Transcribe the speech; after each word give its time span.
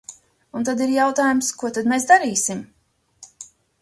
Un 0.59 0.63
tad 0.69 0.79
ir 0.85 0.93
jautājums: 0.93 1.49
ko 1.63 1.71
tad 1.77 1.91
mēs 1.93 2.07
darīsim? 2.13 2.65